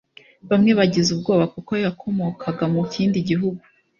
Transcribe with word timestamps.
bamwe 0.49 0.71
bagize 0.79 1.09
ubwoba 1.15 1.45
kuko 1.53 1.71
yakomokaga 1.83 2.65
mu 2.73 2.81
kindi 2.93 3.17
gihugu 3.29 3.63